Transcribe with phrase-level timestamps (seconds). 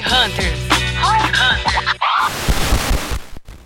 [0.00, 0.58] Hunters.
[0.98, 1.94] Hunters.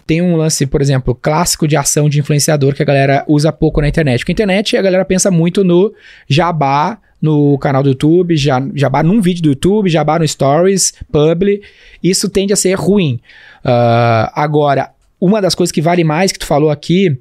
[0.06, 3.80] tem um lance, por exemplo, clássico de ação de influenciador que a galera usa pouco
[3.80, 4.20] na internet.
[4.20, 5.92] Porque a internet a galera pensa muito no
[6.28, 11.60] jabá no canal do YouTube, jabá num vídeo do YouTube, jabá no Stories, Publi.
[12.02, 13.20] Isso tende a ser ruim.
[13.64, 14.90] Ah, agora,
[15.20, 17.18] uma das coisas que vale mais que tu falou aqui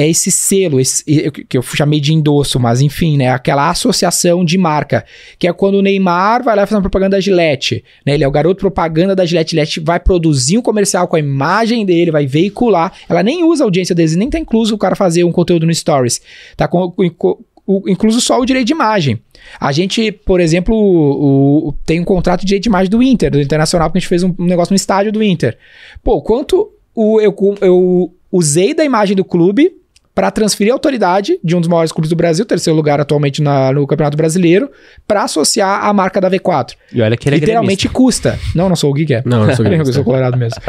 [0.00, 1.02] é esse selo, esse-
[1.48, 3.30] que eu chamei de endosso, mas enfim, né?
[3.30, 5.04] Aquela associação de marca,
[5.38, 8.14] que é quando o Neymar vai lá fazer uma propaganda da Gillette, né?
[8.14, 11.84] Ele é o garoto propaganda da Gillette, Gillette vai produzir um comercial com a imagem
[11.84, 12.92] dele, vai veicular.
[13.08, 15.74] Ela nem usa a audiência deles, nem tá incluso o cara fazer um conteúdo no
[15.74, 16.20] Stories.
[16.56, 19.18] Tá com, com- o- incluso só o direito de imagem.
[19.60, 23.30] A gente, por exemplo, o- o- tem um contrato de direito de imagem do Inter,
[23.30, 25.58] do Internacional, porque a gente fez um, um negócio no estádio do Inter.
[26.04, 29.72] Pô, quanto o- eu, eu usei da imagem do clube
[30.18, 33.72] para transferir a autoridade de um dos maiores clubes do Brasil, terceiro lugar atualmente na-
[33.72, 34.68] no Campeonato Brasileiro,
[35.06, 36.74] para associar a marca da V4.
[36.92, 38.36] E olha que ele é Literalmente custa.
[38.52, 39.22] Não, não sou o Gui, que é.
[39.24, 39.92] Não, eu sou eu gremista.
[39.92, 40.60] sou colorado mesmo.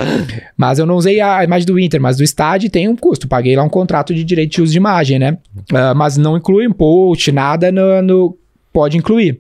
[0.55, 3.27] Mas eu não usei a imagem do Inter, mas do estádio tem um custo.
[3.27, 5.39] Paguei lá um contrato de direito de uso de imagem, né?
[5.73, 8.37] Ah, mas não inclui um post, nada no, no-
[8.71, 9.39] pode incluir.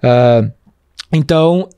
[0.00, 0.48] Ah,
[1.12, 1.68] então,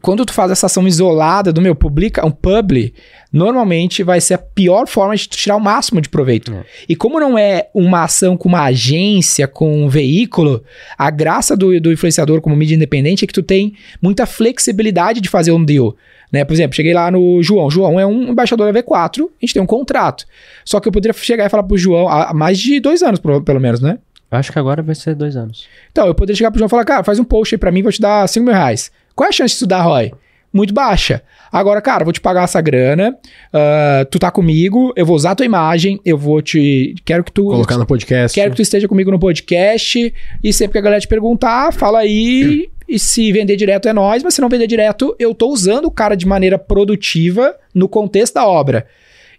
[0.00, 2.94] quando tu faz essa ação isolada do meu, publica um publi,
[3.32, 6.52] normalmente vai ser a pior forma de tu tirar o máximo de proveito.
[6.52, 6.64] É.
[6.88, 10.64] E como não é uma ação com uma agência, com um veículo,
[10.96, 15.28] a graça do, do influenciador como mídia independente é que tu tem muita flexibilidade de
[15.28, 15.94] fazer um deal.
[16.32, 16.44] Né?
[16.44, 17.70] Por exemplo, cheguei lá no João.
[17.70, 20.24] João é um embaixador da V4, a gente tem um contrato.
[20.64, 23.60] Só que eu poderia chegar e falar pro João há mais de dois anos, pelo
[23.60, 23.98] menos, né?
[24.30, 25.68] Eu acho que agora vai ser dois anos.
[25.90, 27.82] Então, eu poderia chegar pro João e falar, cara, faz um post aí pra mim,
[27.82, 28.90] vou te dar 5 mil reais.
[29.14, 30.12] Qual é a chance de tu dar, Roy?
[30.52, 31.22] Muito baixa.
[31.50, 33.16] Agora, cara, vou te pagar essa grana,
[33.52, 36.94] ah, tu tá comigo, eu vou usar a tua imagem, eu vou te...
[37.04, 37.44] Quero que tu...
[37.44, 38.34] Colocar no podcast.
[38.34, 42.00] Quero que tu esteja comigo no podcast e sempre que a galera te perguntar, fala
[42.00, 42.70] aí.
[42.88, 45.90] E se vender direto é nós, mas se não vender direto, eu tô usando o
[45.90, 48.86] cara de maneira produtiva no contexto da obra.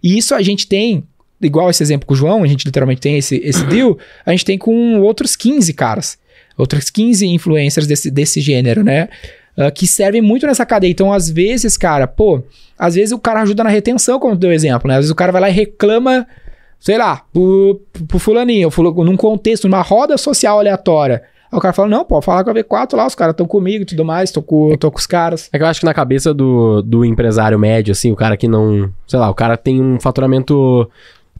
[0.02, 1.04] E isso a gente tem,
[1.40, 3.96] igual esse exemplo com o João, a gente literalmente tem esse, esse deal,
[4.26, 6.18] a gente tem com outros 15 caras.
[6.56, 9.08] Outros 15 influencers desse, desse gênero, né?
[9.56, 10.90] Ah, que servem muito nessa cadeia.
[10.90, 12.42] Então, às vezes, cara, pô,
[12.78, 14.94] às vezes o cara ajuda na retenção, como tu deu exemplo, né?
[14.94, 16.26] Às vezes o cara vai lá e reclama
[16.80, 21.22] sei lá, pro, pro fulaninho, fula- num contexto, numa roda social aleatória.
[21.50, 23.82] Aí o cara fala, não, pode falar com a V4 lá, os caras estão comigo
[23.84, 25.48] e tudo mais, tô com, tô com os caras.
[25.50, 28.46] É que eu acho que na cabeça do, do empresário médio, assim, o cara que
[28.46, 28.90] não.
[29.06, 30.90] Sei lá, o cara tem um faturamento.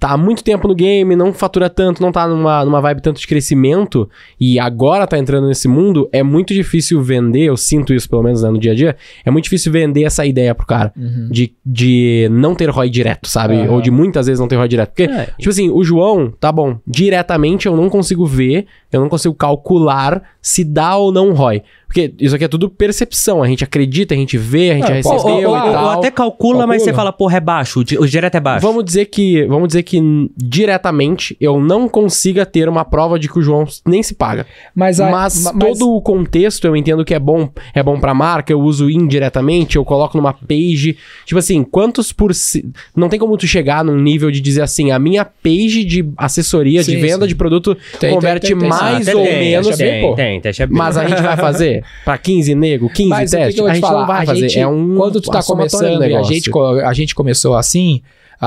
[0.05, 3.19] Tá há muito tempo no game, não fatura tanto, não tá numa, numa vibe tanto
[3.19, 4.07] de crescimento,
[4.39, 8.43] e agora tá entrando nesse mundo, é muito difícil vender, eu sinto isso pelo menos
[8.43, 10.93] né, no dia a dia, é muito difícil vender essa ideia pro cara.
[11.31, 13.55] De, de não ter ROI direto, sabe?
[13.57, 13.71] Aham.
[13.73, 14.91] Ou de muitas vezes não ter ROI direto.
[14.91, 15.29] Porque, É.
[15.39, 20.23] tipo assim, o João, tá bom, diretamente eu não consigo ver, eu não consigo calcular
[20.43, 21.63] se dá ou não ROI.
[21.87, 23.41] Porque isso aqui é tudo percepção.
[23.41, 25.85] A gente acredita, a gente vê, a gente É, recebeu ou, e ou- tal.
[25.85, 26.81] ou até calcula, mas Calcula.
[26.81, 27.81] você fala, porra, é baixo.
[27.81, 28.67] O direto é baixo.
[28.67, 33.29] Vamos dizer que, vamos dizer que n- diretamente eu não consiga ter uma prova de
[33.29, 34.47] que o João nem se paga.
[34.75, 38.15] Mas, a- mas ma- todo o contexto eu entendo que é bom, é bom pra
[38.15, 40.97] marca, eu uso indiretamente, eu coloco numa page.
[41.25, 42.65] Tipo assim, quantos por ci-
[42.97, 46.81] não tem como tu chegar num nível de dizer assim, a minha page de assessoria,
[46.83, 47.29] de Sim, venda sim.
[47.29, 50.15] de produto Tem, converte tem, tem, mais ou tem, menos, tem, pô.
[50.15, 53.61] tem, tem, mas a gente vai fazer pra 15 nego, 15 Mas que testes, que
[53.61, 54.01] a te gente falar?
[54.01, 56.51] não vai A fazer, gente- é um Quando tu tá começando e a gente,
[56.85, 58.01] a gente começou assim,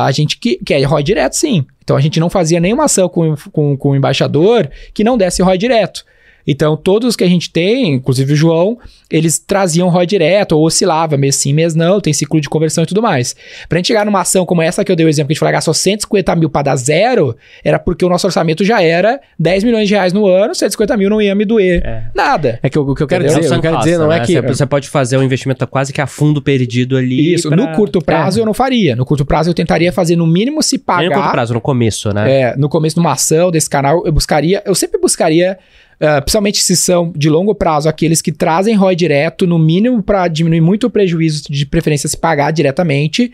[0.06, 1.66] a gente que, quer ROI direto, sim.
[1.84, 5.42] Então a gente não fazia nenhuma ação com, com, com o embaixador que não desse
[5.42, 6.06] ROI direto.
[6.48, 8.78] Então, todos que a gente tem, inclusive o João,
[9.12, 12.88] eles traziam ROI direto, ou oscilava, mês sim, mês não, tem ciclo de conversão e
[12.88, 13.36] tudo mais.
[13.68, 15.40] Pra gente chegar numa ação como essa que eu dei o exemplo, que a gente
[15.40, 19.64] falou, gastou 150 mil pra dar zero, era porque o nosso orçamento já era 10
[19.64, 22.04] milhões de reais no ano, 150 mil não ia me doer É.
[22.16, 22.60] nada.
[22.64, 23.42] É que o, o que eu quero Entendeu?
[23.42, 26.08] dizer, eu quero dizer não é que Você, pode fazer um investimento quase que a
[26.08, 27.34] fundo perdido ali.
[27.34, 28.96] Isso, pra- no curto prazo eu não faria.
[28.96, 31.32] No curto prazo eu tentaria fazer no mínimo se Nem no curto pagar.
[31.32, 32.32] prazo, no começo, né?
[32.42, 35.58] É, no começo de uma ação desse canal, eu buscaria, eu sempre buscaria,
[36.00, 40.28] ah, principalmente se são de longo prazo, aqueles que trazem ROI direto, no mínimo para
[40.28, 43.32] diminuir muito o prejuízo, de preferência se pagar diretamente,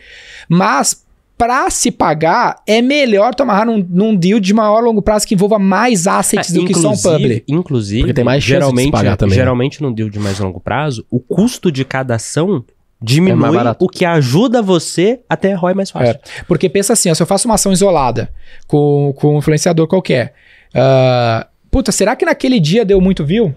[0.48, 1.04] mas
[1.38, 5.60] para se pagar, é melhor tomar num, num deal de maior longo prazo que envolva
[5.60, 7.44] mais assets É, do que só um public.
[7.48, 9.42] Inclusive, Porque tem mais chance de se geralmente, pagar também, né?
[9.42, 13.54] geralmente no deal de mais longo prazo, o custo de cada ação É diminui mais
[13.54, 13.83] barato.
[13.83, 16.12] o que ajuda você a ter ROI mais fácil.
[16.12, 18.31] É, porque pensa assim, ó, se eu faço uma ação isolada
[18.68, 20.33] com, com um influenciador qualquer,
[20.74, 23.54] ah, puta, será que naquele dia deu muito view?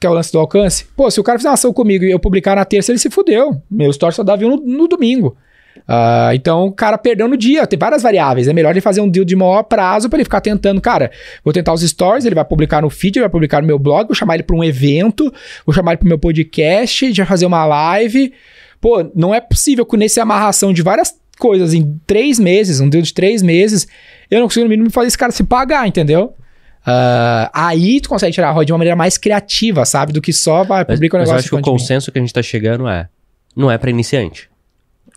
[0.00, 0.84] Que é o lance do alcance?
[0.96, 3.08] Pô, se o cara fizer uma ação comigo e eu publicar na terça, ele se
[3.08, 3.62] fudeu.
[3.70, 5.36] Meu story só dá view no, no domingo.
[5.86, 8.48] Ah, então o cara perdeu no dia, tem várias variáveis.
[8.48, 11.12] É melhor ele fazer um deal de maior prazo pra ele ficar tentando, cara.
[11.44, 14.08] Vou tentar os stories, ele vai publicar no feed, ele vai publicar no meu blog,
[14.08, 15.32] vou chamar ele pra um evento,
[15.64, 18.32] vou chamar ele pro meu podcast, já fazer uma live.
[18.80, 23.02] pô, não é possível que nesse amarração de várias coisas em três meses, um deal
[23.02, 23.86] de três meses,
[24.28, 26.34] eu não consigo no mínimo fazer esse cara se pagar, entendeu?
[26.86, 30.12] Ah, aí tu consegue tirar a ROI de uma maneira mais criativa, sabe?
[30.12, 32.22] Do que só vai publicar um mas eu negócio acho que o consenso que a
[32.22, 33.08] gente tá chegando é.
[33.56, 34.48] Não é pra iniciante.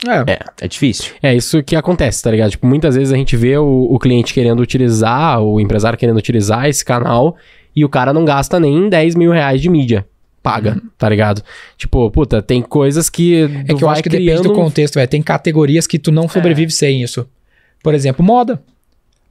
[0.07, 0.39] É.
[0.61, 1.13] É difícil.
[1.21, 2.51] É isso que acontece, tá ligado?
[2.51, 6.67] Tipo, muitas vezes a gente vê o, o cliente querendo utilizar, o empresário querendo utilizar
[6.67, 7.35] esse canal
[7.75, 10.07] e o cara não gasta nem 10 mil reais de mídia.
[10.41, 11.43] Paga, tá ligado?
[11.77, 13.43] Tipo, puta, tem coisas que.
[13.43, 13.63] Uhum.
[13.67, 15.07] É que eu acho que depende do contexto, velho.
[15.07, 17.27] Tem categorias que tu não sobrevive sem isso.
[17.83, 18.61] Por exemplo, moda.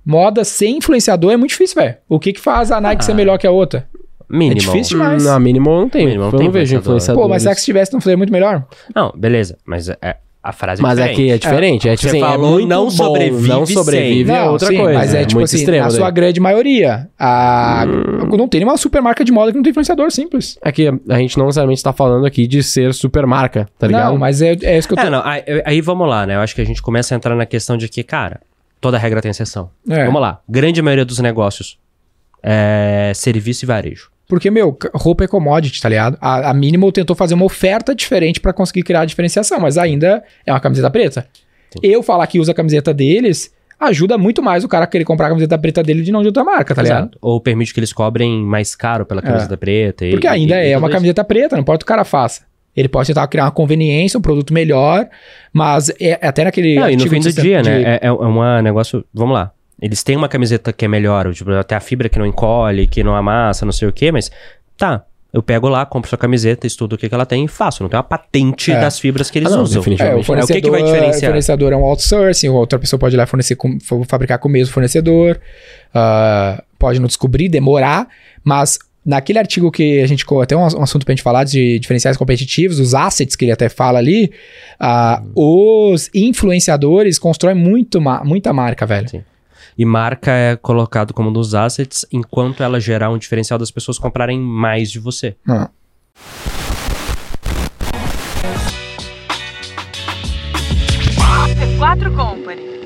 [0.08, 1.96] Moda sem influenciador é muito difícil, velho.
[2.08, 3.14] O que que faz a Nike ser Ah.
[3.14, 3.86] melhor que a outra?
[4.30, 4.52] Mínimo.
[4.52, 5.22] É difícil demais.
[5.22, 6.16] Não, mínimo não tem.
[6.16, 6.80] Não eu tem não vejo influenciador.
[6.80, 7.22] influenciador.
[7.22, 8.64] Pô, mas será que se tivesse não seria muito melhor?
[8.94, 9.58] Não, beleza.
[9.66, 11.16] Mas é, a frase é Mas é diferente.
[11.16, 11.88] que é diferente.
[11.88, 14.68] É, tipo Você assim, falou é muito não bom, sobrevive não sobrevive é Não, outra
[14.68, 14.98] sim, coisa.
[14.98, 15.82] Mas é, tipo muito assim, extremo.
[15.82, 15.96] na daí.
[15.96, 17.08] sua grande maioria.
[17.18, 17.84] A...
[17.86, 18.36] Hum.
[18.36, 20.58] Não tem nenhuma super marca de moda que não tem influenciador simples.
[20.62, 24.10] É que a gente não necessariamente tá falando aqui de ser super marca, tá ligado?
[24.12, 25.04] Não, mas é, é isso que eu tô...
[25.04, 26.36] É, não, aí, aí vamos lá, né?
[26.36, 28.40] Eu acho que a gente começa a entrar na questão de que, cara,
[28.80, 29.70] toda regra tem exceção.
[29.88, 30.04] É.
[30.04, 30.40] Vamos lá.
[30.48, 31.78] Grande maioria dos negócios
[32.42, 34.10] é serviço e varejo.
[34.28, 36.18] Porque, meu, roupa é commodity, tá ligado?
[36.20, 40.22] A, a Minimal tentou fazer uma oferta diferente pra conseguir criar a diferenciação, mas ainda
[40.46, 41.26] é uma camiseta preta.
[41.82, 45.26] Eu falar que usa a camiseta deles ajuda muito mais o cara a querer comprar
[45.26, 47.02] a camiseta preta dele de não de outra marca, tá ligado?
[47.04, 47.18] Exato.
[47.22, 50.04] Ou permite que eles cobrem mais caro pela camiseta preta.
[50.04, 50.96] e- Porque ainda e- e é tudo uma isso.
[50.96, 52.42] camiseta preta, não importa o que o cara faça.
[52.78, 55.06] Ele pode tentar criar uma conveniência, um produto melhor,
[55.52, 56.76] mas é, é até naquele.
[56.76, 57.82] Não, e no fim do dia, de- né?
[57.82, 59.04] É, é um negócio.
[59.12, 59.50] Vamos lá.
[59.80, 63.02] Eles têm uma camiseta que é melhor, tipo, até a fibra que não encolhe, que
[63.02, 64.30] não amassa, não sei o quê, mas
[64.76, 65.04] tá.
[65.30, 67.82] Eu pego lá, compro sua camiseta, estudo o que, que ela tem e faço.
[67.82, 68.80] Não tem uma patente É.
[68.80, 69.80] das fibras que eles Ah, não, usam.
[69.80, 70.14] definitivamente.
[70.14, 71.30] É, o É, o fornecedor, que, que vai o diferenciar?
[71.30, 74.50] fornecedor é um outsourcing, outra pessoa pode ir lá fornecer com, fa- fabricar com o
[74.50, 75.38] mesmo fornecedor,
[75.94, 78.08] ah, pode não descobrir, demorar,
[78.42, 78.78] mas
[79.08, 82.78] naquele artigo que a gente, até um, um assunto pra gente falar de diferenciais competitivos,
[82.78, 84.30] os assets que ele até fala ali,
[84.78, 89.08] ah, os influenciadores constroem muito ma- muita marca, velho.
[89.08, 89.24] Sim.
[89.78, 93.98] E marca é colocado como um dos assets, enquanto ela gerar um diferencial das pessoas
[93.98, 95.34] comprarem mais de você.
[95.48, 95.70] Ah.
[101.78, 102.77] C4 Company.